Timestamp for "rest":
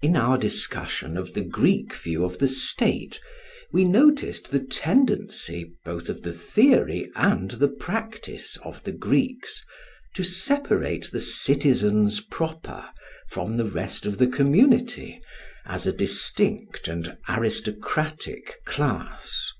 13.68-14.06